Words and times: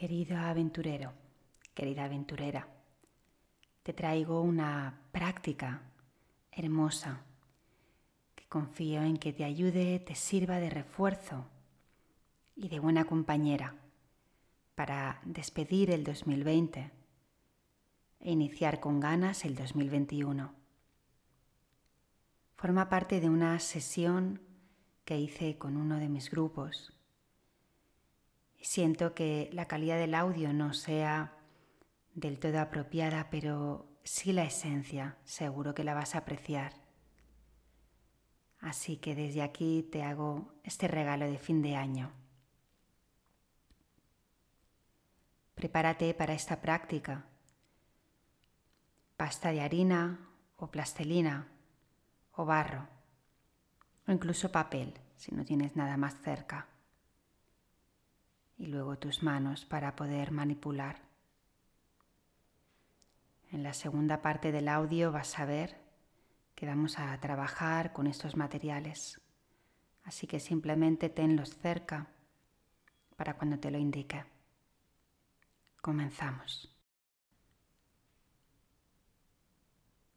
Querido 0.00 0.38
aventurero, 0.38 1.12
querida 1.74 2.04
aventurera, 2.04 2.66
te 3.82 3.92
traigo 3.92 4.40
una 4.40 4.98
práctica 5.12 5.82
hermosa 6.50 7.20
que 8.34 8.48
confío 8.48 9.02
en 9.02 9.18
que 9.18 9.34
te 9.34 9.44
ayude, 9.44 9.98
te 9.98 10.14
sirva 10.14 10.58
de 10.58 10.70
refuerzo 10.70 11.44
y 12.56 12.70
de 12.70 12.78
buena 12.78 13.04
compañera 13.04 13.74
para 14.74 15.20
despedir 15.26 15.90
el 15.90 16.02
2020 16.02 16.90
e 18.20 18.30
iniciar 18.30 18.80
con 18.80 19.00
ganas 19.00 19.44
el 19.44 19.54
2021. 19.54 20.50
Forma 22.56 22.88
parte 22.88 23.20
de 23.20 23.28
una 23.28 23.58
sesión 23.58 24.40
que 25.04 25.18
hice 25.18 25.58
con 25.58 25.76
uno 25.76 25.98
de 25.98 26.08
mis 26.08 26.30
grupos 26.30 26.94
Siento 28.60 29.14
que 29.14 29.48
la 29.52 29.66
calidad 29.66 29.96
del 29.96 30.14
audio 30.14 30.52
no 30.52 30.74
sea 30.74 31.32
del 32.14 32.38
todo 32.38 32.60
apropiada, 32.60 33.30
pero 33.30 33.88
sí 34.04 34.32
la 34.32 34.44
esencia, 34.44 35.16
seguro 35.24 35.74
que 35.74 35.84
la 35.84 35.94
vas 35.94 36.14
a 36.14 36.18
apreciar. 36.18 36.74
Así 38.60 38.98
que 38.98 39.14
desde 39.14 39.42
aquí 39.42 39.88
te 39.90 40.02
hago 40.02 40.52
este 40.62 40.88
regalo 40.88 41.24
de 41.24 41.38
fin 41.38 41.62
de 41.62 41.76
año. 41.76 42.12
Prepárate 45.54 46.12
para 46.12 46.34
esta 46.34 46.60
práctica. 46.60 47.24
Pasta 49.16 49.52
de 49.52 49.62
harina 49.62 50.28
o 50.56 50.70
plastelina 50.70 51.48
o 52.32 52.44
barro 52.44 52.86
o 54.06 54.12
incluso 54.12 54.52
papel 54.52 54.94
si 55.16 55.34
no 55.34 55.44
tienes 55.44 55.76
nada 55.76 55.96
más 55.96 56.14
cerca 56.22 56.66
y 58.60 58.66
luego 58.66 58.98
tus 58.98 59.22
manos 59.22 59.64
para 59.64 59.96
poder 59.96 60.32
manipular. 60.32 61.00
En 63.50 63.62
la 63.62 63.72
segunda 63.72 64.20
parte 64.20 64.52
del 64.52 64.68
audio 64.68 65.10
vas 65.10 65.38
a 65.38 65.46
ver 65.46 65.80
que 66.54 66.66
vamos 66.66 66.98
a 66.98 67.18
trabajar 67.20 67.94
con 67.94 68.06
estos 68.06 68.36
materiales, 68.36 69.18
así 70.04 70.26
que 70.26 70.40
simplemente 70.40 71.08
tenlos 71.08 71.56
cerca 71.56 72.08
para 73.16 73.38
cuando 73.38 73.58
te 73.58 73.70
lo 73.70 73.78
indique. 73.78 74.26
Comenzamos. 75.80 76.70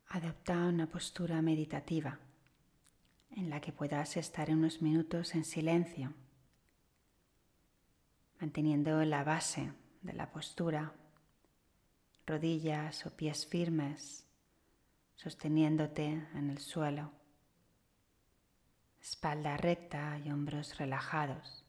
Adopta 0.09 0.57
una 0.67 0.87
postura 0.87 1.41
meditativa 1.41 2.19
en 3.31 3.49
la 3.49 3.61
que 3.61 3.71
puedas 3.71 4.17
estar 4.17 4.51
unos 4.51 4.81
minutos 4.81 5.33
en 5.33 5.45
silencio 5.45 6.13
manteniendo 8.43 9.05
la 9.05 9.23
base 9.23 9.71
de 10.01 10.11
la 10.11 10.29
postura, 10.29 10.91
rodillas 12.27 13.05
o 13.05 13.15
pies 13.15 13.45
firmes, 13.45 14.27
sosteniéndote 15.15 16.27
en 16.35 16.49
el 16.49 16.57
suelo, 16.57 17.09
espalda 18.99 19.55
recta 19.55 20.19
y 20.19 20.29
hombros 20.29 20.77
relajados, 20.77 21.63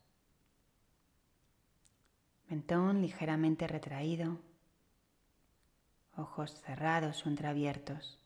mentón 2.48 3.02
ligeramente 3.02 3.68
retraído, 3.68 4.40
ojos 6.16 6.60
cerrados 6.62 7.24
o 7.24 7.28
entreabiertos. 7.28 8.18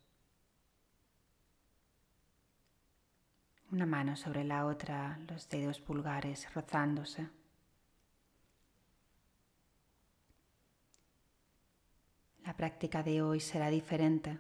Una 3.71 3.85
mano 3.85 4.17
sobre 4.17 4.43
la 4.43 4.65
otra, 4.65 5.19
los 5.29 5.51
dedos 5.51 5.83
pulgares 5.83 6.51
rozándose. 6.55 7.29
La 12.49 12.57
práctica 12.57 13.03
de 13.03 13.21
hoy 13.21 13.41
será 13.41 13.69
diferente. 13.69 14.39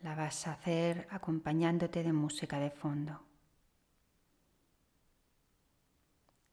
La 0.00 0.14
vas 0.14 0.46
a 0.46 0.52
hacer 0.52 1.06
acompañándote 1.10 2.02
de 2.02 2.10
música 2.10 2.58
de 2.58 2.70
fondo. 2.70 3.20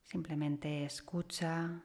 Simplemente 0.04 0.84
escucha 0.84 1.82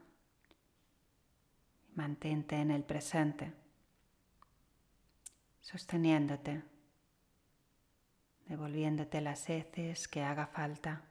y 1.87 1.95
mantente 1.95 2.57
en 2.57 2.71
el 2.71 2.83
presente, 2.83 3.53
sosteniéndote, 5.61 6.63
devolviéndote 8.49 9.21
las 9.21 9.49
heces 9.49 10.09
que 10.09 10.21
haga 10.21 10.47
falta, 10.47 11.05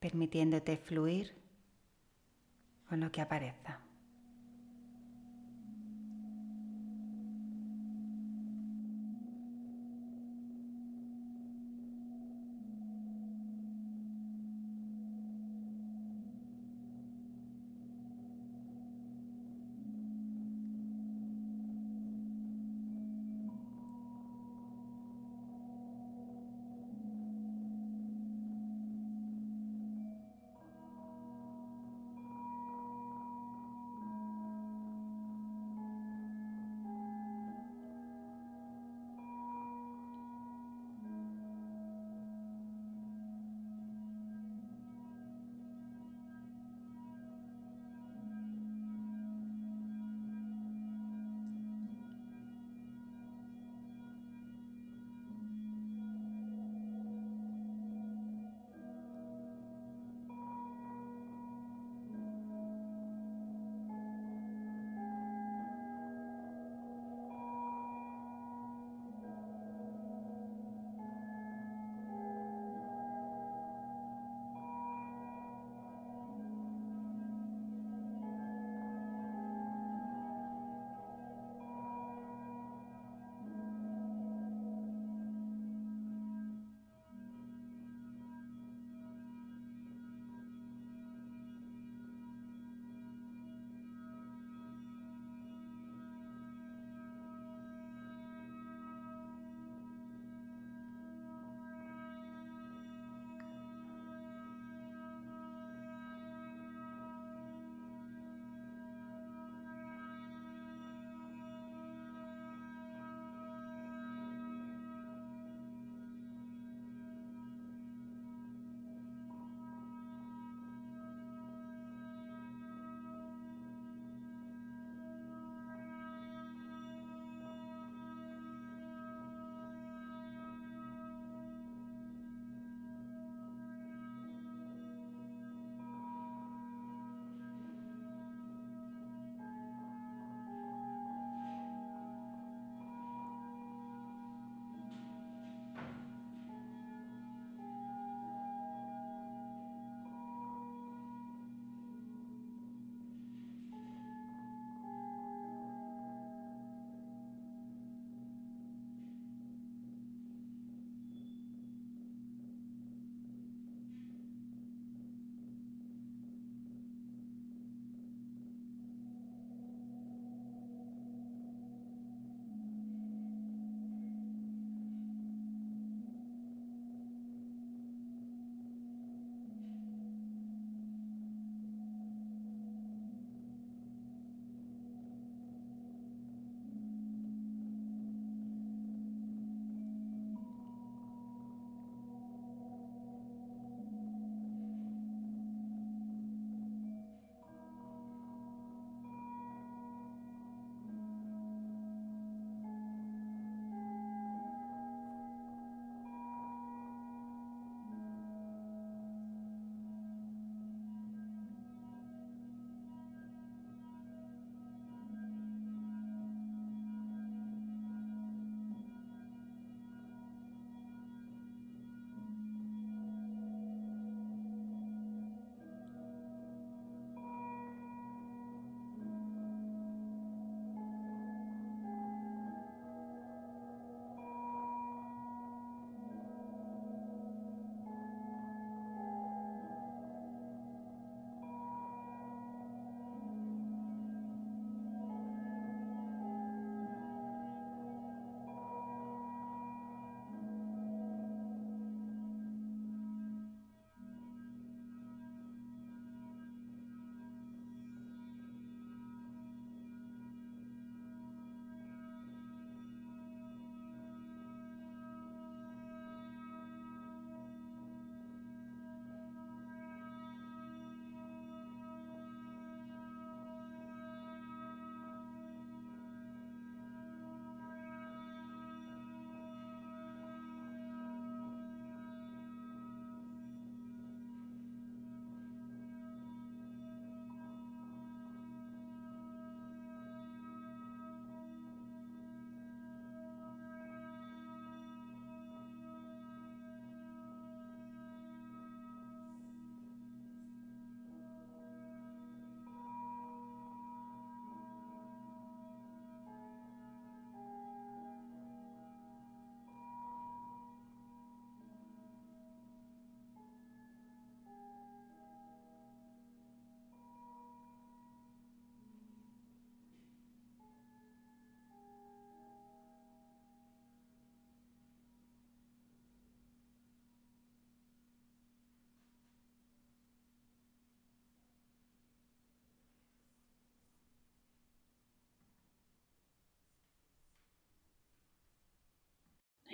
permitiéndote 0.00 0.78
fluir 0.78 1.36
con 2.88 3.00
lo 3.00 3.12
que 3.12 3.20
aparezca. 3.20 3.85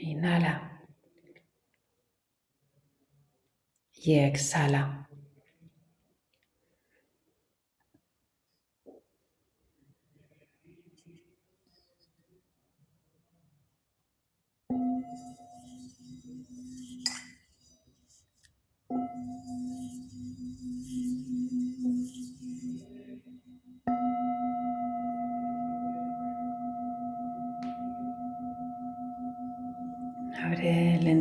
Inhala. 0.02 0.82
Y 3.92 4.18
exhala. 4.18 5.01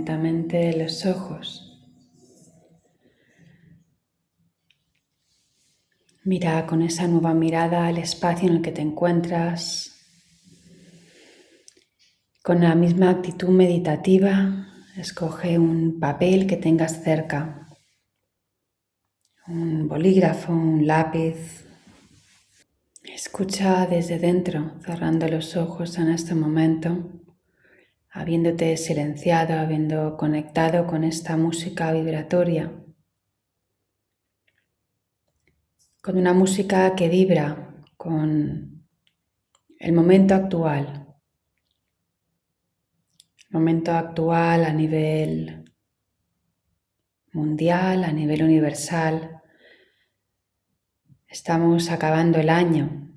Lentamente 0.01 0.75
los 0.75 1.05
ojos. 1.05 1.79
Mira 6.23 6.65
con 6.65 6.81
esa 6.81 7.07
nueva 7.07 7.35
mirada 7.35 7.85
al 7.85 7.99
espacio 7.99 8.49
en 8.49 8.55
el 8.55 8.61
que 8.63 8.71
te 8.71 8.81
encuentras. 8.81 9.91
Con 12.41 12.61
la 12.61 12.73
misma 12.73 13.11
actitud 13.11 13.49
meditativa, 13.49 14.67
escoge 14.97 15.59
un 15.59 15.99
papel 15.99 16.47
que 16.47 16.57
tengas 16.57 17.03
cerca, 17.03 17.67
un 19.47 19.87
bolígrafo, 19.87 20.51
un 20.51 20.87
lápiz. 20.87 21.67
Escucha 23.03 23.85
desde 23.85 24.17
dentro, 24.17 24.79
cerrando 24.83 25.27
los 25.27 25.55
ojos 25.55 25.99
en 25.99 26.09
este 26.09 26.33
momento, 26.33 27.21
habiéndote 28.11 28.77
silenciado, 28.77 29.59
habiendo 29.59 30.17
conectado 30.17 30.85
con 30.85 31.03
esta 31.03 31.37
música 31.37 31.91
vibratoria 31.91 32.71
con 36.01 36.17
una 36.17 36.33
música 36.33 36.95
que 36.95 37.09
vibra 37.09 37.75
con 37.95 38.87
el 39.77 39.93
momento 39.93 40.33
actual. 40.33 41.07
El 43.37 43.51
momento 43.51 43.91
actual 43.91 44.65
a 44.65 44.73
nivel 44.73 45.63
mundial, 47.33 48.03
a 48.03 48.11
nivel 48.11 48.43
universal. 48.43 49.41
Estamos 51.27 51.91
acabando 51.91 52.39
el 52.39 52.49
año 52.49 53.10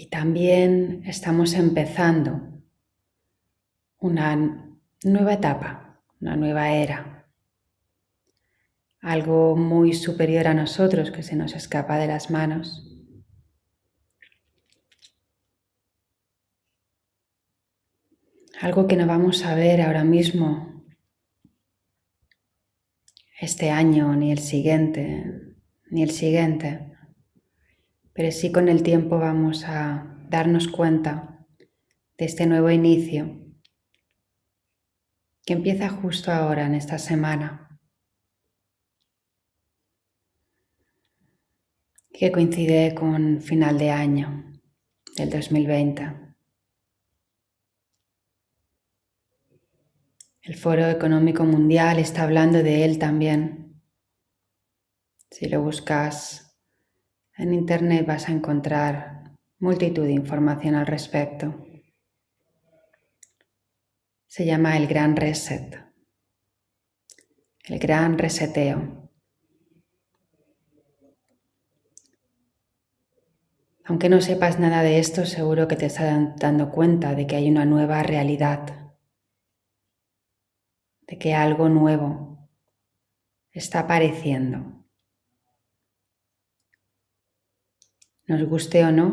y 0.00 0.06
también 0.06 1.02
estamos 1.04 1.52
empezando 1.52 2.40
una 3.98 4.34
nueva 5.04 5.34
etapa, 5.34 6.02
una 6.22 6.36
nueva 6.36 6.72
era 6.72 7.28
algo 9.02 9.56
muy 9.56 9.92
superior 9.92 10.46
a 10.46 10.54
nosotros 10.54 11.10
que 11.10 11.22
se 11.22 11.36
nos 11.36 11.54
escapa 11.54 11.98
de 11.98 12.06
las 12.06 12.30
manos. 12.30 12.98
Algo 18.58 18.86
que 18.86 18.96
no 18.96 19.06
vamos 19.06 19.44
a 19.44 19.54
ver 19.54 19.82
ahora 19.82 20.04
mismo, 20.04 20.82
este 23.38 23.70
año, 23.70 24.16
ni 24.16 24.32
el 24.32 24.38
siguiente, 24.38 25.58
ni 25.90 26.02
el 26.02 26.10
siguiente, 26.10 26.90
pero 28.12 28.30
sí 28.30 28.52
con 28.52 28.68
el 28.68 28.82
tiempo 28.82 29.18
vamos 29.18 29.64
a 29.64 30.16
darnos 30.28 30.68
cuenta 30.68 31.46
de 32.18 32.24
este 32.24 32.46
nuevo 32.46 32.70
inicio 32.70 33.36
que 35.44 35.54
empieza 35.54 35.88
justo 35.88 36.30
ahora, 36.30 36.66
en 36.66 36.74
esta 36.74 36.98
semana. 36.98 37.70
que 42.20 42.30
coincide 42.30 42.94
con 42.94 43.40
final 43.40 43.78
de 43.78 43.90
año 43.90 44.44
del 45.16 45.30
2020. 45.30 46.34
El 50.42 50.54
Foro 50.54 50.86
Económico 50.88 51.44
Mundial 51.44 51.98
está 51.98 52.24
hablando 52.24 52.62
de 52.62 52.84
él 52.84 52.98
también. 52.98 53.82
Si 55.30 55.48
lo 55.48 55.62
buscas 55.62 56.49
en 57.40 57.54
Internet 57.54 58.06
vas 58.06 58.28
a 58.28 58.32
encontrar 58.32 59.32
multitud 59.58 60.04
de 60.04 60.12
información 60.12 60.74
al 60.74 60.86
respecto. 60.86 61.66
Se 64.26 64.44
llama 64.44 64.76
el 64.76 64.86
Gran 64.86 65.16
Reset, 65.16 65.82
el 67.64 67.78
Gran 67.78 68.18
Reseteo. 68.18 69.08
Aunque 73.86 74.10
no 74.10 74.20
sepas 74.20 74.60
nada 74.60 74.82
de 74.82 74.98
esto, 74.98 75.24
seguro 75.24 75.66
que 75.66 75.76
te 75.76 75.86
estás 75.86 76.36
dando 76.36 76.70
cuenta 76.70 77.14
de 77.14 77.26
que 77.26 77.36
hay 77.36 77.48
una 77.48 77.64
nueva 77.64 78.02
realidad, 78.02 78.92
de 81.06 81.18
que 81.18 81.34
algo 81.34 81.70
nuevo 81.70 82.50
está 83.50 83.80
apareciendo. 83.80 84.79
Nos 88.30 88.44
guste 88.44 88.84
o 88.84 88.92
no, 88.92 89.08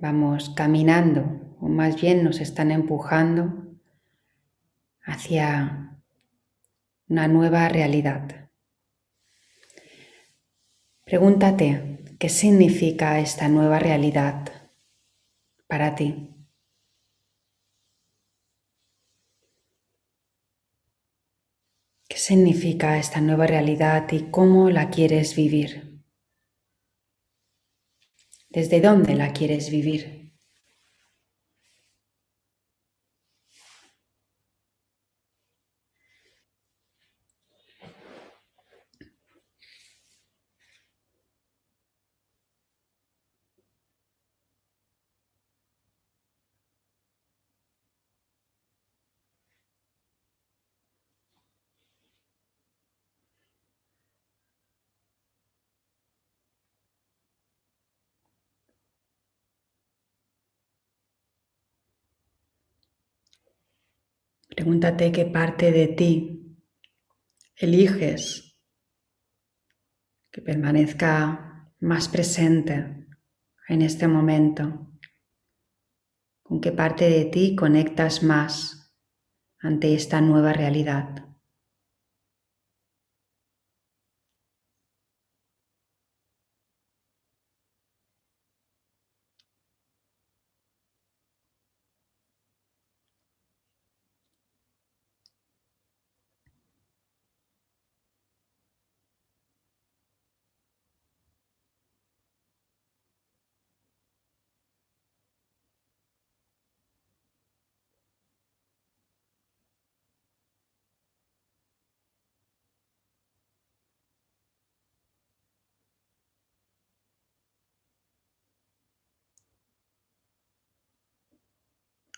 vamos 0.00 0.50
caminando, 0.50 1.56
o 1.60 1.66
más 1.66 2.00
bien 2.00 2.22
nos 2.22 2.40
están 2.40 2.70
empujando 2.70 3.42
hacia 5.02 5.98
una 7.08 7.26
nueva 7.26 7.68
realidad. 7.68 8.48
Pregúntate, 11.04 11.92
¿Qué 12.22 12.28
significa 12.28 13.18
esta 13.18 13.48
nueva 13.48 13.80
realidad 13.80 14.48
para 15.66 15.96
ti? 15.96 16.28
¿Qué 22.08 22.16
significa 22.16 22.98
esta 22.98 23.20
nueva 23.20 23.48
realidad 23.48 24.06
y 24.12 24.30
cómo 24.30 24.70
la 24.70 24.88
quieres 24.90 25.34
vivir? 25.34 25.91
¿Desde 28.52 28.82
dónde 28.82 29.14
la 29.14 29.32
quieres 29.32 29.70
vivir? 29.70 30.21
Pregúntate 64.62 65.10
qué 65.10 65.24
parte 65.26 65.72
de 65.72 65.88
ti 65.88 66.56
eliges 67.56 68.56
que 70.30 70.40
permanezca 70.40 71.74
más 71.80 72.06
presente 72.06 73.08
en 73.66 73.82
este 73.82 74.06
momento. 74.06 74.92
¿Con 76.44 76.60
qué 76.60 76.70
parte 76.70 77.10
de 77.10 77.24
ti 77.24 77.56
conectas 77.56 78.22
más 78.22 78.94
ante 79.58 79.96
esta 79.96 80.20
nueva 80.20 80.52
realidad? 80.52 81.31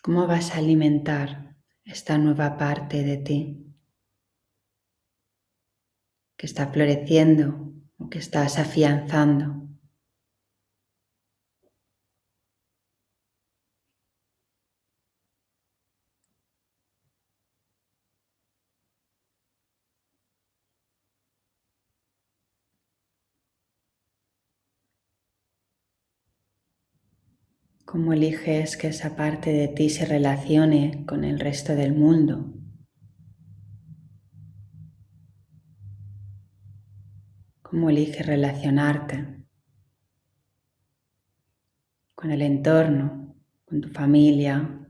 ¿Cómo 0.05 0.27
vas 0.27 0.51
a 0.51 0.59
alimentar 0.59 1.55
esta 1.83 2.19
nueva 2.19 2.57
parte 2.57 3.01
de 3.01 3.17
ti 3.17 3.75
que 6.37 6.45
está 6.45 6.67
floreciendo 6.67 7.73
o 7.97 8.07
que 8.11 8.19
estás 8.19 8.59
afianzando? 8.59 9.65
Cómo 27.85 28.13
eliges 28.13 28.77
que 28.77 28.87
esa 28.87 29.15
parte 29.15 29.51
de 29.53 29.67
ti 29.67 29.89
se 29.89 30.05
relacione 30.05 31.05
con 31.05 31.23
el 31.23 31.39
resto 31.39 31.75
del 31.75 31.93
mundo. 31.93 32.51
Cómo 37.61 37.89
eliges 37.89 38.25
relacionarte 38.25 39.45
con 42.15 42.31
el 42.31 42.41
entorno, 42.41 43.35
con 43.65 43.81
tu 43.81 43.89
familia, 43.89 44.87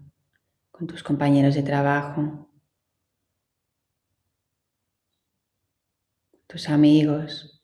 con 0.71 0.87
tus 0.87 1.03
compañeros 1.03 1.55
de 1.55 1.63
trabajo, 1.63 2.49
tus 6.47 6.69
amigos. 6.69 7.54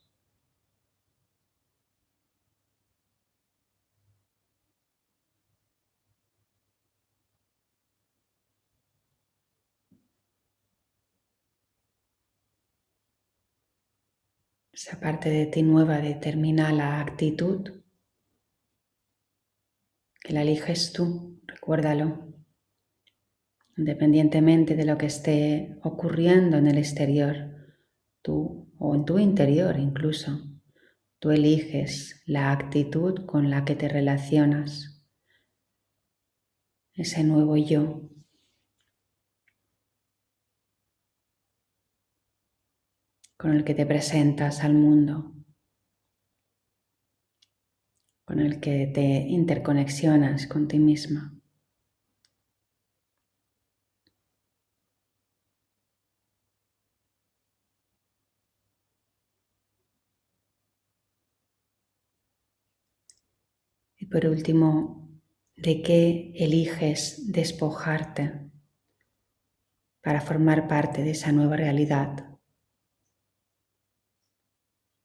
Esa 14.84 14.98
parte 14.98 15.30
de 15.30 15.46
ti 15.46 15.62
nueva 15.62 15.98
determina 15.98 16.72
la 16.72 17.00
actitud 17.00 17.70
que 20.20 20.32
la 20.32 20.42
eliges 20.42 20.92
tú, 20.92 21.40
recuérdalo, 21.46 22.34
independientemente 23.76 24.74
de 24.74 24.84
lo 24.84 24.98
que 24.98 25.06
esté 25.06 25.78
ocurriendo 25.84 26.56
en 26.56 26.66
el 26.66 26.78
exterior, 26.78 27.76
tú 28.22 28.74
o 28.76 28.96
en 28.96 29.04
tu 29.04 29.20
interior 29.20 29.78
incluso, 29.78 30.40
tú 31.20 31.30
eliges 31.30 32.20
la 32.26 32.50
actitud 32.50 33.24
con 33.24 33.50
la 33.50 33.64
que 33.64 33.76
te 33.76 33.88
relacionas, 33.88 35.06
ese 36.94 37.22
nuevo 37.22 37.56
yo 37.56 38.11
con 43.42 43.54
el 43.54 43.64
que 43.64 43.74
te 43.74 43.84
presentas 43.84 44.62
al 44.62 44.72
mundo, 44.72 45.34
con 48.24 48.38
el 48.38 48.60
que 48.60 48.86
te 48.86 49.00
interconexionas 49.02 50.46
con 50.46 50.68
ti 50.68 50.78
misma. 50.78 51.34
Y 63.96 64.06
por 64.06 64.24
último, 64.26 65.10
¿de 65.56 65.82
qué 65.82 66.32
eliges 66.36 67.32
despojarte 67.32 68.52
para 70.00 70.20
formar 70.20 70.68
parte 70.68 71.02
de 71.02 71.10
esa 71.10 71.32
nueva 71.32 71.56
realidad? 71.56 72.31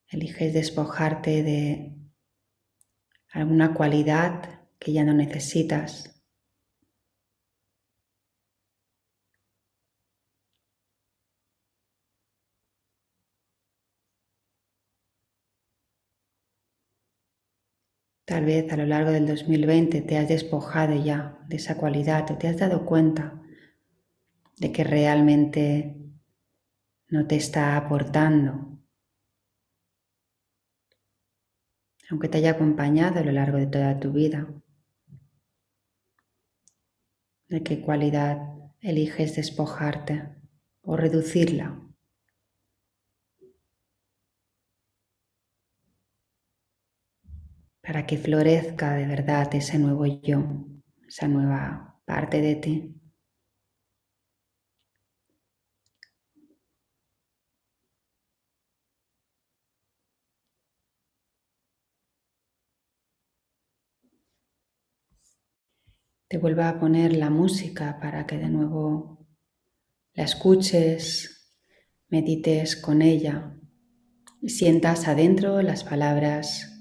Eliges 0.09 0.53
despojarte 0.53 1.43
de 1.43 1.97
alguna 3.31 3.73
cualidad 3.73 4.61
que 4.79 4.93
ya 4.93 5.03
no 5.03 5.13
necesitas. 5.13 6.13
Tal 18.25 18.43
vez 18.43 18.71
a 18.73 18.75
lo 18.75 18.85
largo 18.85 19.11
del 19.11 19.25
2020 19.25 20.01
te 20.01 20.17
has 20.17 20.27
despojado 20.27 21.01
ya 21.01 21.39
de 21.47 21.55
esa 21.55 21.77
cualidad 21.77 22.29
o 22.29 22.37
te 22.37 22.49
has 22.49 22.57
dado 22.57 22.85
cuenta 22.85 23.41
de 24.57 24.71
que 24.73 24.83
realmente 24.83 25.95
no 27.07 27.25
te 27.25 27.37
está 27.37 27.77
aportando 27.77 28.76
aunque 32.09 32.29
te 32.29 32.37
haya 32.37 32.51
acompañado 32.51 33.19
a 33.19 33.23
lo 33.23 33.31
largo 33.31 33.57
de 33.57 33.67
toda 33.67 33.99
tu 33.99 34.11
vida. 34.11 34.47
¿De 37.49 37.63
qué 37.63 37.81
cualidad 37.81 38.37
eliges 38.81 39.35
despojarte 39.35 40.29
o 40.81 40.97
reducirla? 40.97 41.81
Para 47.81 48.05
que 48.05 48.17
florezca 48.17 48.93
de 48.95 49.05
verdad 49.05 49.53
ese 49.55 49.79
nuevo 49.79 50.05
yo, 50.05 50.67
esa 51.07 51.27
nueva 51.29 52.01
parte 52.05 52.41
de 52.41 52.55
ti. 52.55 52.96
Te 66.29 66.37
vuelvo 66.37 66.63
a 66.63 66.77
poner 66.77 67.15
la 67.15 67.29
música 67.29 67.99
para 68.01 68.25
que 68.27 68.37
de 68.37 68.49
nuevo 68.49 69.25
la 70.13 70.23
escuches, 70.25 71.55
medites 72.09 72.75
con 72.75 73.01
ella 73.01 73.55
y 74.41 74.49
sientas 74.49 75.07
adentro 75.07 75.61
las 75.61 75.85
palabras 75.85 76.77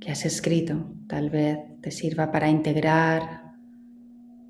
que 0.00 0.10
has 0.10 0.26
escrito. 0.26 0.96
Tal 1.08 1.30
vez 1.30 1.58
te 1.80 1.92
sirva 1.92 2.32
para 2.32 2.50
integrar 2.50 3.52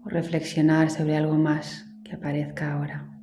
o 0.02 0.08
reflexionar 0.08 0.90
sobre 0.90 1.16
algo 1.16 1.34
más 1.34 1.84
que 2.04 2.14
aparezca 2.14 2.72
ahora. 2.72 3.13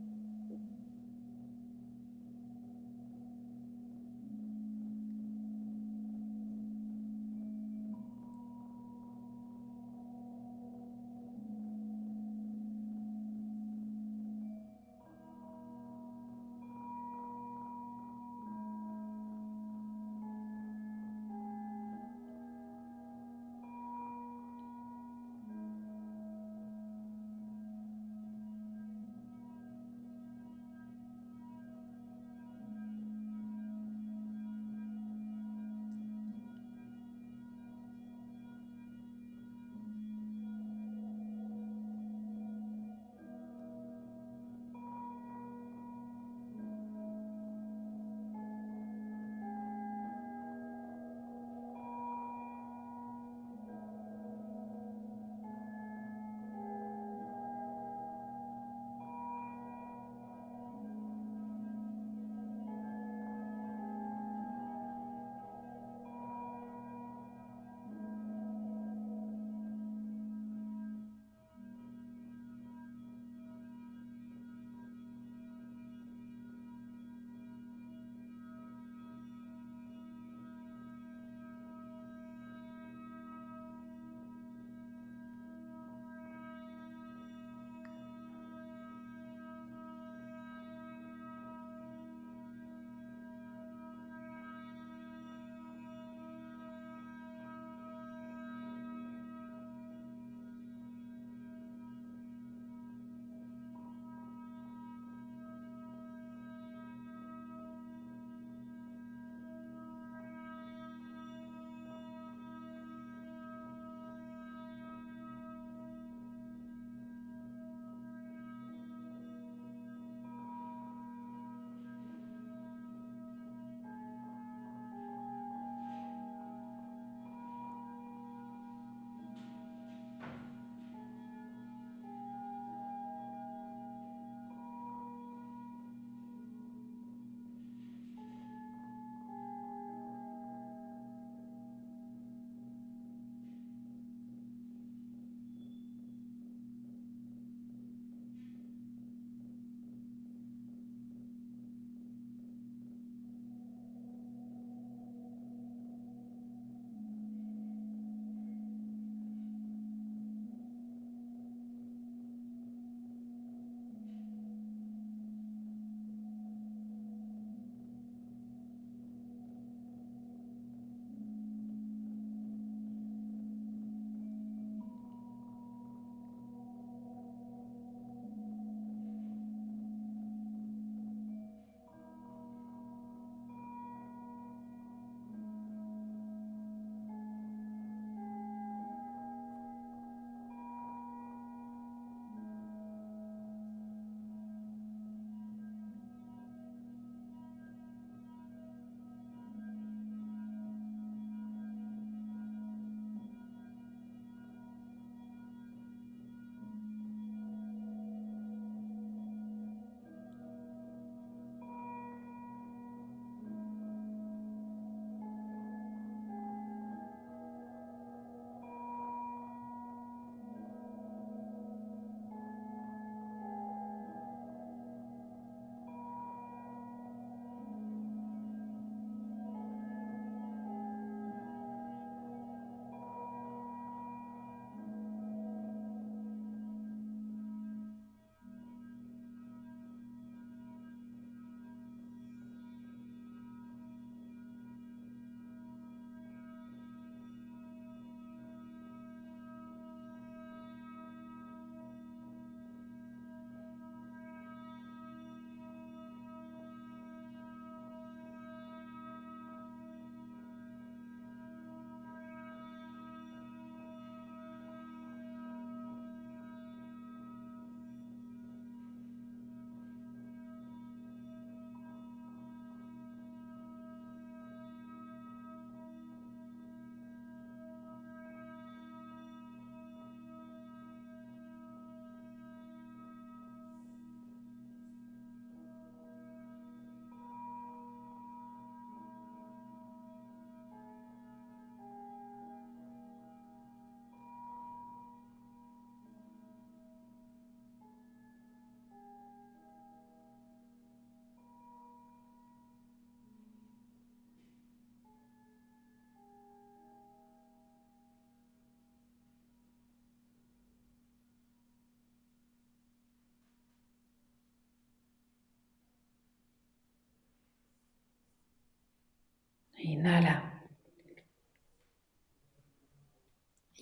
Inhala. 319.83 320.63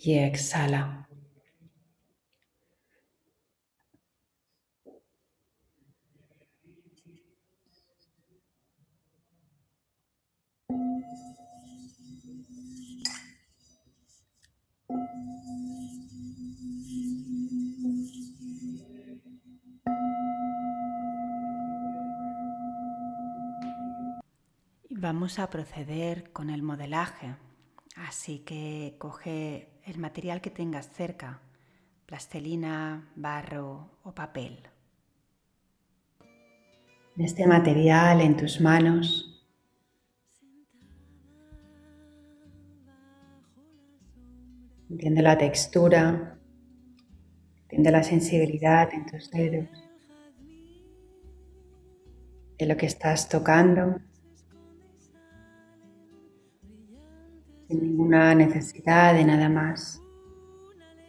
Y 0.02 0.14
exhala. 0.18 1.08
Vamos 25.02 25.40
a 25.40 25.50
proceder 25.50 26.30
con 26.34 26.50
el 26.50 26.62
modelaje, 26.62 27.34
así 27.96 28.40
que 28.40 28.96
coge 28.98 29.70
el 29.86 29.98
material 29.98 30.42
que 30.42 30.50
tengas 30.50 30.92
cerca, 30.92 31.40
plastelina, 32.06 33.10
barro 33.16 33.92
o 34.04 34.14
papel. 34.14 34.60
Este 37.18 37.48
material 37.48 38.20
en 38.20 38.36
tus 38.36 38.60
manos. 38.60 39.42
Entiende 44.90 45.22
la 45.22 45.38
textura, 45.38 46.38
entiende 47.62 47.92
la 47.92 48.04
sensibilidad 48.04 48.94
en 48.94 49.06
tus 49.06 49.32
dedos, 49.32 49.70
de 52.58 52.66
lo 52.66 52.76
que 52.76 52.88
estás 52.88 53.30
tocando 53.30 54.02
sin 57.70 57.84
ninguna 57.84 58.34
necesidad 58.34 59.14
de 59.14 59.24
nada 59.24 59.48
más, 59.48 60.02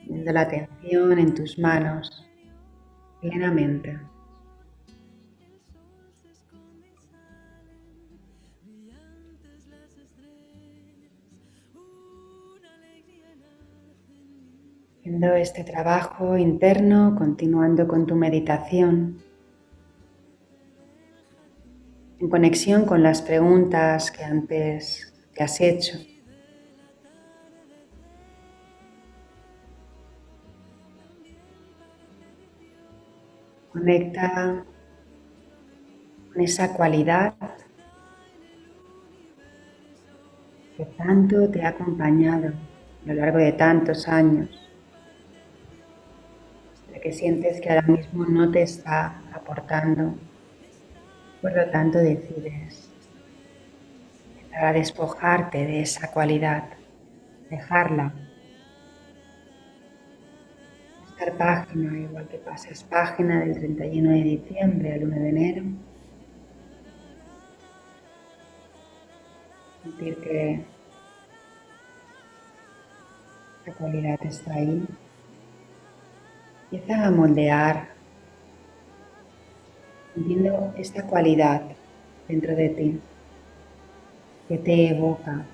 viendo 0.06 0.30
la 0.30 0.42
atención 0.42 1.18
en 1.18 1.34
tus 1.34 1.58
manos 1.58 2.28
plenamente. 3.22 3.98
Haciendo 14.98 15.34
este 15.34 15.64
trabajo 15.64 16.36
interno, 16.36 17.16
continuando 17.16 17.88
con 17.88 18.06
tu 18.06 18.16
meditación, 18.16 19.16
en 22.18 22.28
conexión 22.28 22.84
con 22.84 23.02
las 23.02 23.22
preguntas 23.22 24.10
que 24.10 24.22
antes 24.22 25.14
te 25.34 25.42
has 25.42 25.58
hecho. 25.62 26.09
Conecta 33.72 34.64
con 36.32 36.42
esa 36.42 36.72
cualidad 36.72 37.34
que 40.76 40.84
tanto 40.96 41.48
te 41.50 41.62
ha 41.62 41.68
acompañado 41.68 42.48
a 42.48 43.06
lo 43.06 43.14
largo 43.14 43.38
de 43.38 43.52
tantos 43.52 44.08
años, 44.08 44.48
la 46.92 47.00
que 47.00 47.12
sientes 47.12 47.60
que 47.60 47.70
ahora 47.70 47.86
mismo 47.86 48.24
no 48.24 48.50
te 48.50 48.62
está 48.62 49.22
aportando, 49.32 50.14
por 51.40 51.54
lo 51.54 51.70
tanto 51.70 51.98
decides 51.98 52.90
para 54.50 54.72
despojarte 54.72 55.58
de 55.58 55.82
esa 55.82 56.10
cualidad, 56.10 56.64
dejarla 57.48 58.12
página, 61.36 61.98
igual 61.98 62.26
que 62.28 62.38
pases 62.38 62.82
página 62.82 63.40
del 63.40 63.58
31 63.58 64.10
de 64.10 64.22
diciembre 64.22 64.94
al 64.94 65.04
1 65.04 65.16
de 65.16 65.28
enero. 65.28 65.62
Sentir 69.82 70.16
que 70.16 70.64
la 73.66 73.72
cualidad 73.74 74.18
está 74.22 74.54
ahí. 74.54 74.86
Empieza 76.70 77.06
a 77.06 77.10
moldear, 77.10 77.88
sintiendo 80.14 80.72
esta 80.76 81.06
cualidad 81.06 81.62
dentro 82.28 82.54
de 82.54 82.68
ti 82.70 83.00
que 84.48 84.58
te 84.58 84.88
evoca 84.88 85.44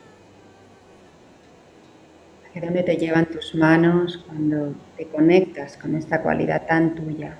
¿Hacia 2.57 2.71
dónde 2.71 2.85
te 2.85 2.97
llevan 2.97 3.27
tus 3.27 3.55
manos 3.55 4.17
cuando 4.27 4.75
te 4.97 5.07
conectas 5.09 5.77
con 5.77 5.95
esta 5.95 6.23
cualidad 6.23 6.67
tan 6.67 6.95
tuya? 6.95 7.37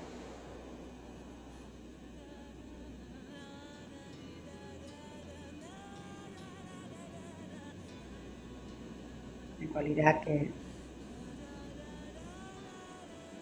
La 9.59 9.67
cualidad 9.69 10.21
que 10.21 10.51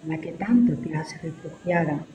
la 0.07 0.17
que 0.17 0.31
tanto 0.31 0.77
te 0.77 0.95
has 0.95 1.21
refugiado. 1.21 2.05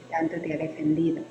Que 0.00 0.10
tanto 0.10 0.40
te 0.40 0.54
ha 0.54 0.56
defendido. 0.56 1.22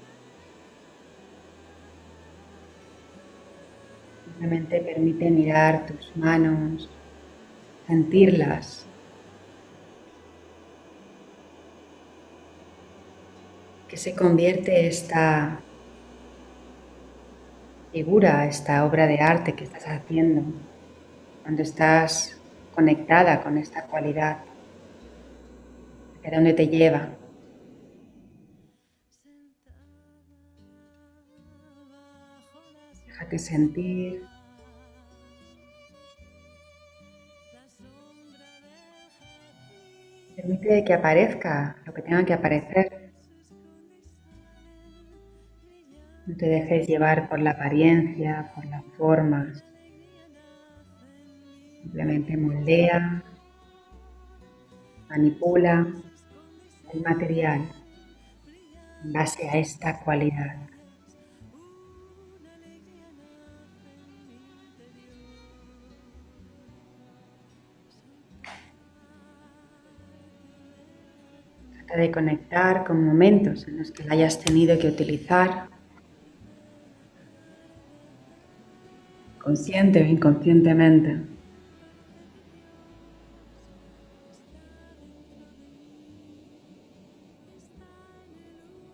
Simplemente 4.41 4.81
permite 4.81 5.29
mirar 5.29 5.85
tus 5.85 6.17
manos, 6.17 6.89
sentirlas. 7.85 8.87
Que 13.87 13.97
se 13.97 14.15
convierte 14.15 14.87
esta 14.87 15.59
figura, 17.91 18.47
esta 18.47 18.83
obra 18.83 19.05
de 19.05 19.19
arte 19.19 19.53
que 19.53 19.65
estás 19.65 19.85
haciendo 19.85 20.41
cuando 21.43 21.61
estás 21.61 22.41
conectada 22.73 23.43
con 23.43 23.59
esta 23.59 23.85
cualidad. 23.85 24.39
¿De 26.23 26.31
dónde 26.31 26.53
te 26.53 26.67
lleva? 26.67 27.09
Déjate 33.05 33.37
sentir. 33.37 34.30
Permite 40.41 40.83
que 40.83 40.93
aparezca 40.95 41.75
lo 41.85 41.93
que 41.93 42.01
tenga 42.01 42.25
que 42.25 42.33
aparecer. 42.33 43.11
No 46.25 46.35
te 46.35 46.47
dejes 46.47 46.87
llevar 46.87 47.29
por 47.29 47.39
la 47.39 47.51
apariencia, 47.51 48.51
por 48.55 48.65
las 48.65 48.83
formas. 48.97 49.63
Simplemente 51.83 52.37
moldea, 52.37 53.23
manipula 55.09 55.87
el 56.91 57.01
material 57.01 57.61
en 59.03 59.13
base 59.13 59.47
a 59.47 59.57
esta 59.57 59.99
cualidad. 59.99 60.55
De 71.97 72.11
conectar 72.11 72.83
con 72.85 73.05
momentos 73.05 73.67
en 73.67 73.79
los 73.79 73.91
que 73.91 74.03
la 74.03 74.13
hayas 74.13 74.39
tenido 74.39 74.77
que 74.79 74.87
utilizar, 74.87 75.67
consciente 79.39 80.01
o 80.01 80.05
inconscientemente. 80.05 81.17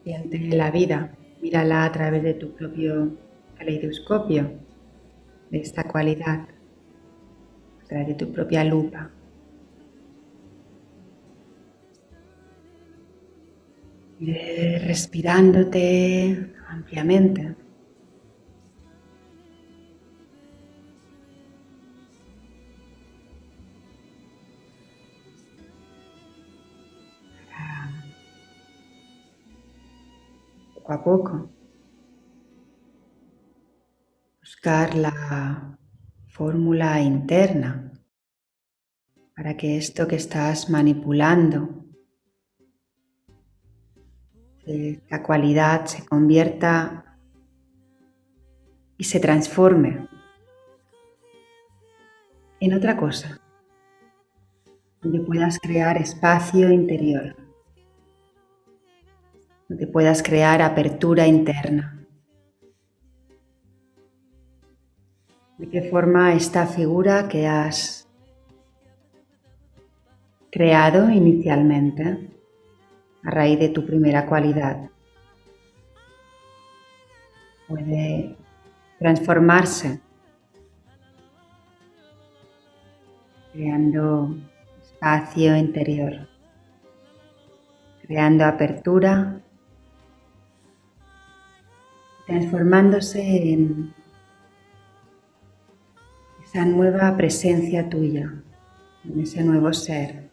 Siente 0.03 0.39
la 0.55 0.71
vida, 0.71 1.11
mírala 1.41 1.83
a 1.83 1.91
través 1.91 2.23
de 2.23 2.33
tu 2.33 2.53
propio 2.55 3.11
caleidoscopio, 3.57 4.51
de 5.49 5.59
esta 5.59 5.83
cualidad, 5.83 6.47
a 7.83 7.87
través 7.87 8.07
de 8.07 8.13
tu 8.13 8.31
propia 8.31 8.63
lupa. 8.63 9.11
Respirándote 14.19 16.53
ampliamente. 16.67 17.55
poco 30.87 30.93
a 30.93 31.03
poco. 31.03 31.49
Buscar 34.39 34.95
la 34.95 35.77
fórmula 36.27 37.01
interna 37.01 37.91
para 39.35 39.57
que 39.57 39.77
esto 39.77 40.07
que 40.07 40.15
estás 40.15 40.69
manipulando, 40.69 41.86
esta 44.67 45.23
cualidad 45.23 45.85
se 45.85 46.05
convierta 46.05 47.17
y 48.97 49.05
se 49.05 49.19
transforme 49.19 50.07
en 52.59 52.73
otra 52.73 52.97
cosa, 52.97 53.39
donde 55.01 55.21
puedas 55.21 55.59
crear 55.59 55.97
espacio 55.97 56.71
interior, 56.71 57.35
donde 59.69 59.87
puedas 59.87 60.21
crear 60.21 60.61
apertura 60.61 61.27
interna. 61.27 62.05
¿De 65.57 65.69
qué 65.69 65.83
forma 65.89 66.33
esta 66.33 66.67
figura 66.67 67.27
que 67.27 67.47
has 67.47 68.07
creado 70.51 71.09
inicialmente 71.09 72.36
a 73.27 73.29
raíz 73.29 73.59
de 73.59 73.67
tu 73.67 73.85
primera 73.85 74.25
cualidad. 74.25 74.89
Puede 77.67 78.37
transformarse 78.99 79.99
creando 83.51 84.33
espacio 84.81 85.57
interior, 85.57 86.29
creando 88.03 88.45
apertura, 88.45 89.41
transformándose 92.27 93.51
en 93.51 93.93
esa 96.45 96.63
nueva 96.63 97.17
presencia 97.17 97.89
tuya, 97.89 98.31
en 99.03 99.19
ese 99.19 99.43
nuevo 99.43 99.73
ser 99.73 100.26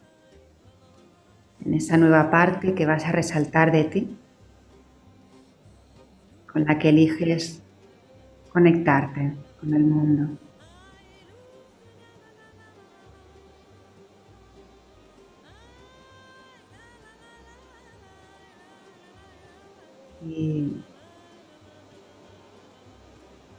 en 1.65 1.73
esa 1.73 1.97
nueva 1.97 2.29
parte 2.29 2.75
que 2.75 2.85
vas 2.85 3.05
a 3.05 3.11
resaltar 3.11 3.71
de 3.71 3.83
ti, 3.85 4.17
con 6.51 6.63
la 6.63 6.77
que 6.77 6.89
eliges 6.89 7.61
conectarte 8.49 9.33
con 9.59 9.73
el 9.73 9.83
mundo. 9.83 10.37
Y 20.27 20.83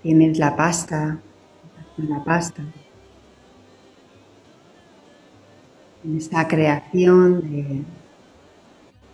tienes 0.03 0.38
la 0.38 0.57
pasta, 0.57 1.19
la 1.97 2.25
pasta. 2.25 2.62
En 6.07 6.16
esta 6.16 6.47
creación 6.47 7.40
de 7.40 7.83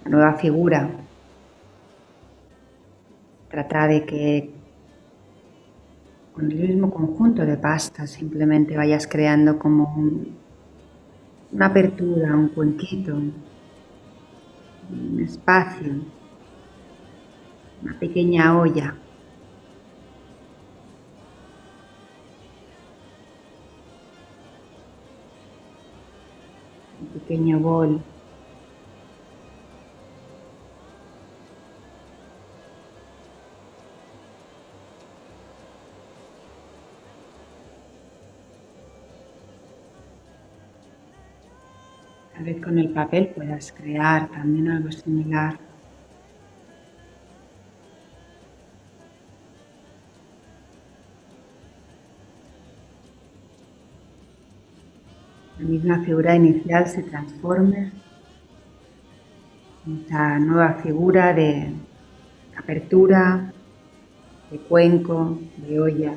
la 0.05 0.11
nueva 0.11 0.35
figura. 0.35 0.91
Trata 3.51 3.87
de 3.87 4.05
que 4.05 4.51
con 6.35 6.51
el 6.51 6.59
mismo 6.59 6.91
conjunto 6.91 7.47
de 7.47 7.57
pastas 7.57 8.11
simplemente 8.11 8.77
vayas 8.77 9.07
creando 9.07 9.59
como 9.59 9.95
una 11.51 11.67
apertura, 11.67 12.37
un 12.37 12.49
cuenquito, 12.49 13.15
un 13.15 13.33
espacio, 15.21 15.95
una 17.83 17.99
pequeña 17.99 18.59
olla 18.59 18.95
pequeño 27.33 27.61
bol. 27.61 28.03
Tal 42.35 42.45
vez 42.45 42.61
con 42.62 42.79
el 42.79 42.92
papel 42.92 43.29
puedas 43.35 43.73
crear 43.73 44.31
también 44.31 44.68
algo 44.68 44.92
similar. 44.92 45.72
Misma 55.83 56.05
figura 56.05 56.37
inicial 56.37 56.87
se 56.87 57.03
transforme 57.03 57.90
en 59.85 59.99
esta 59.99 60.38
nueva 60.38 60.75
figura 60.75 61.33
de 61.33 61.73
apertura, 62.57 63.53
de 64.53 64.59
cuenco, 64.59 65.40
de 65.66 65.81
olla. 65.81 66.14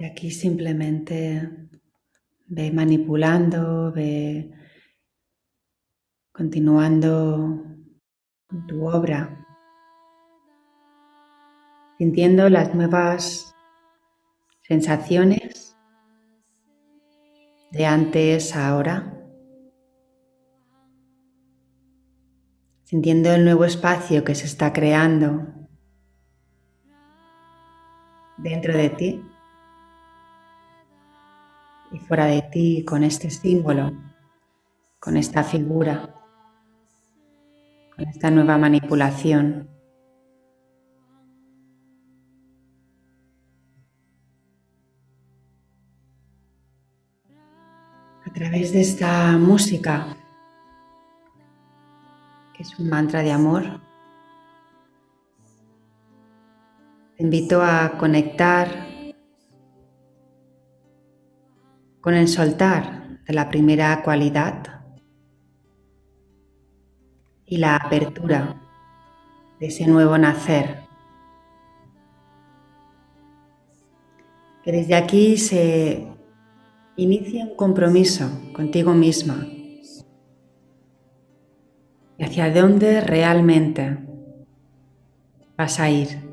Y 0.00 0.04
aquí 0.04 0.30
simplemente 0.30 1.50
ve 2.46 2.70
manipulando, 2.70 3.90
ve 3.92 4.48
continuando 6.32 7.64
con 8.46 8.66
tu 8.68 8.86
obra, 8.86 9.44
sintiendo 11.98 12.48
las 12.48 12.72
nuevas 12.76 13.52
sensaciones 14.62 15.76
de 17.72 17.84
antes 17.84 18.54
a 18.54 18.68
ahora, 18.68 19.14
sintiendo 22.84 23.32
el 23.32 23.44
nuevo 23.44 23.64
espacio 23.64 24.22
que 24.22 24.36
se 24.36 24.46
está 24.46 24.72
creando 24.72 25.44
dentro 28.38 28.76
de 28.76 28.90
ti 28.90 29.27
y 31.92 31.98
fuera 31.98 32.26
de 32.26 32.42
ti 32.42 32.84
con 32.84 33.04
este 33.04 33.30
símbolo, 33.30 33.92
con 35.00 35.16
esta 35.16 35.42
figura, 35.42 36.14
con 37.96 38.06
esta 38.06 38.30
nueva 38.30 38.58
manipulación. 38.58 39.68
A 48.24 48.32
través 48.32 48.72
de 48.72 48.82
esta 48.82 49.36
música, 49.38 50.16
que 52.54 52.62
es 52.62 52.78
un 52.78 52.88
mantra 52.88 53.22
de 53.22 53.32
amor, 53.32 53.80
te 57.16 57.24
invito 57.24 57.62
a 57.62 57.96
conectar 57.98 58.87
con 62.00 62.14
el 62.14 62.28
soltar 62.28 63.20
de 63.26 63.34
la 63.34 63.48
primera 63.48 64.02
cualidad 64.02 64.82
y 67.44 67.58
la 67.58 67.76
apertura 67.76 68.60
de 69.58 69.66
ese 69.66 69.86
nuevo 69.86 70.16
nacer. 70.18 70.82
Que 74.62 74.72
desde 74.72 74.94
aquí 74.94 75.36
se 75.36 76.06
inicie 76.96 77.44
un 77.44 77.56
compromiso 77.56 78.28
contigo 78.52 78.92
misma 78.92 79.46
y 82.16 82.24
hacia 82.24 82.52
dónde 82.52 83.00
realmente 83.00 83.98
vas 85.56 85.80
a 85.80 85.90
ir. 85.90 86.28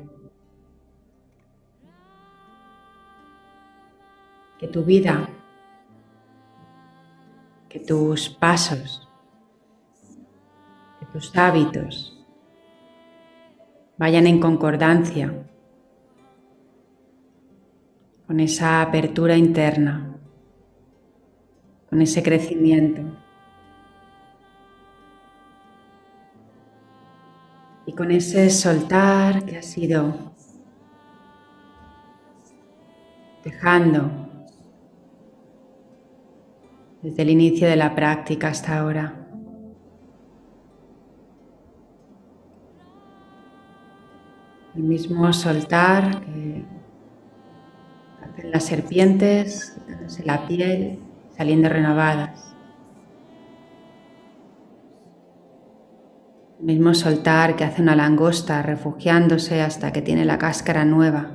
que 4.58 4.68
tu 4.68 4.84
vida, 4.84 5.28
que 7.76 7.84
tus 7.84 8.30
pasos, 8.30 9.06
que 10.98 11.04
tus 11.12 11.36
hábitos 11.36 12.24
vayan 13.98 14.26
en 14.26 14.40
concordancia 14.40 15.30
con 18.26 18.40
esa 18.40 18.80
apertura 18.80 19.36
interna, 19.36 20.16
con 21.90 22.00
ese 22.00 22.22
crecimiento. 22.22 23.02
Y 27.84 27.92
con 27.92 28.10
ese 28.10 28.48
soltar 28.48 29.44
que 29.44 29.58
ha 29.58 29.62
sido 29.62 30.32
dejando 33.44 34.25
desde 37.06 37.22
el 37.22 37.30
inicio 37.30 37.68
de 37.68 37.76
la 37.76 37.94
práctica 37.94 38.48
hasta 38.48 38.80
ahora. 38.80 39.14
El 44.74 44.82
mismo 44.82 45.32
soltar 45.32 46.20
que 46.24 46.64
hacen 48.24 48.50
las 48.50 48.64
serpientes, 48.64 49.76
quitándose 49.76 50.24
la 50.24 50.48
piel, 50.48 50.98
saliendo 51.36 51.68
renovadas. 51.68 52.56
El 56.58 56.66
mismo 56.66 56.92
soltar 56.92 57.54
que 57.54 57.62
hace 57.62 57.82
una 57.82 57.94
langosta 57.94 58.62
refugiándose 58.62 59.62
hasta 59.62 59.92
que 59.92 60.02
tiene 60.02 60.24
la 60.24 60.38
cáscara 60.38 60.84
nueva 60.84 61.30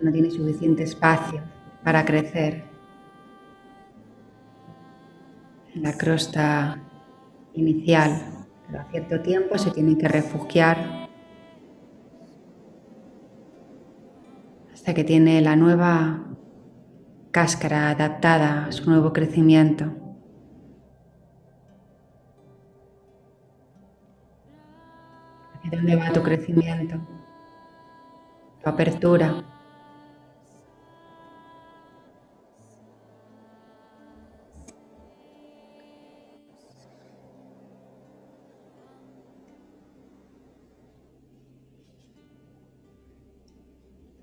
no 0.00 0.10
tiene 0.12 0.30
suficiente 0.30 0.82
espacio 0.82 1.42
para 1.84 2.06
crecer. 2.06 2.75
En 5.76 5.82
la 5.82 5.92
crosta 5.92 6.82
inicial, 7.52 8.46
pero 8.66 8.80
a 8.80 8.84
cierto 8.84 9.20
tiempo 9.20 9.58
se 9.58 9.70
tiene 9.72 9.98
que 9.98 10.08
refugiar 10.08 11.06
hasta 14.72 14.94
que 14.94 15.04
tiene 15.04 15.42
la 15.42 15.54
nueva 15.54 16.24
cáscara 17.30 17.90
adaptada 17.90 18.64
a 18.64 18.72
su 18.72 18.88
nuevo 18.88 19.12
crecimiento. 19.12 19.92
¿Hacia 25.56 25.70
dónde 25.72 25.96
va 25.96 26.10
tu 26.10 26.22
crecimiento? 26.22 26.96
Tu 28.62 28.70
apertura. 28.70 29.44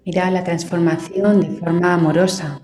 Mira 0.06 0.30
la 0.32 0.44
transformación 0.44 1.39
de 1.39 1.50
forma 1.60 1.94
amorosa. 1.94 2.60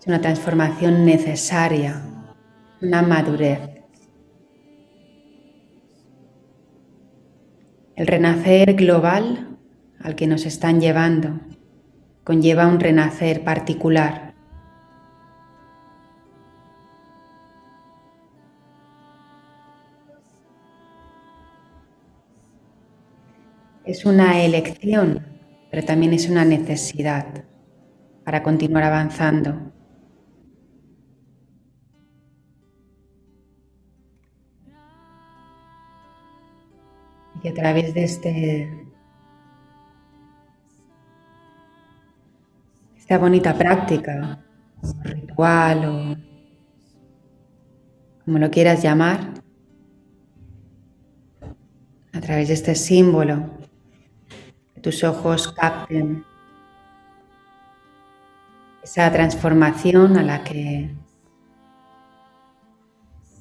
Es 0.00 0.06
una 0.08 0.20
transformación 0.20 1.04
necesaria, 1.04 2.02
una 2.82 3.02
madurez. 3.02 3.60
El 7.94 8.08
renacer 8.08 8.74
global 8.74 9.58
al 10.00 10.16
que 10.16 10.26
nos 10.26 10.44
están 10.44 10.80
llevando 10.80 11.40
conlleva 12.24 12.66
un 12.66 12.80
renacer 12.80 13.44
particular. 13.44 14.33
Es 23.94 24.04
una 24.04 24.42
elección, 24.42 25.24
pero 25.70 25.84
también 25.84 26.12
es 26.14 26.28
una 26.28 26.44
necesidad 26.44 27.44
para 28.24 28.42
continuar 28.42 28.82
avanzando. 28.82 29.72
Y 37.40 37.46
a 37.46 37.54
través 37.54 37.94
de 37.94 38.02
este 38.02 38.88
esta 42.96 43.18
bonita 43.18 43.54
práctica, 43.54 44.44
ritual 45.04 45.84
o 45.84 46.16
como 48.24 48.38
lo 48.40 48.50
quieras 48.50 48.82
llamar, 48.82 49.34
a 52.12 52.20
través 52.20 52.48
de 52.48 52.54
este 52.54 52.74
símbolo 52.74 53.63
tus 54.84 55.02
ojos 55.02 55.50
capten 55.50 56.26
esa 58.82 59.10
transformación 59.10 60.18
a 60.18 60.22
la 60.22 60.44
que 60.44 60.94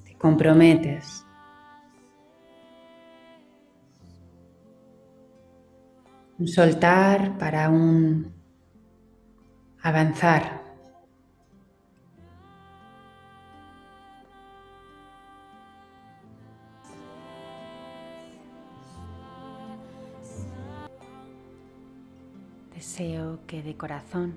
te 0.05 0.15
comprometes. 0.17 1.25
Un 6.39 6.47
soltar 6.47 7.37
para 7.37 7.69
un 7.69 8.33
avanzar. 9.81 10.62
Deseo 22.93 23.39
que 23.47 23.63
de 23.63 23.75
corazón 23.75 24.35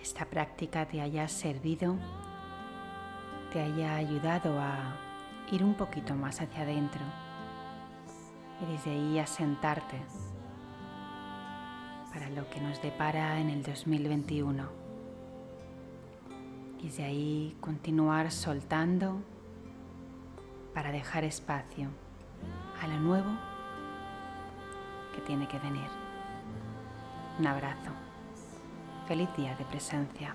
esta 0.00 0.24
práctica 0.24 0.86
te 0.86 1.02
haya 1.02 1.28
servido, 1.28 1.98
te 3.52 3.60
haya 3.60 3.96
ayudado 3.96 4.58
a 4.58 4.96
ir 5.52 5.62
un 5.62 5.74
poquito 5.74 6.14
más 6.14 6.40
hacia 6.40 6.62
adentro 6.62 7.02
y 8.62 8.72
desde 8.72 8.92
ahí 8.92 9.18
a 9.18 9.26
sentarte 9.26 10.00
para 12.14 12.30
lo 12.30 12.48
que 12.48 12.62
nos 12.62 12.80
depara 12.80 13.38
en 13.40 13.50
el 13.50 13.62
2021. 13.62 14.70
Y 16.78 16.86
desde 16.86 17.04
ahí 17.04 17.56
continuar 17.60 18.32
soltando 18.32 19.20
para 20.72 20.92
dejar 20.92 21.24
espacio 21.24 21.90
a 22.80 22.88
lo 22.88 22.98
nuevo 23.00 23.32
que 25.14 25.20
tiene 25.20 25.46
que 25.46 25.58
venir. 25.58 25.95
Un 27.38 27.46
abrazo. 27.46 27.90
Feliz 29.06 29.28
día 29.36 29.54
de 29.56 29.64
presencia. 29.66 30.34